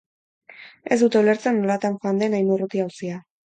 [0.95, 3.25] Ez dute ulertzen nolatan joan den hain urruti auzia.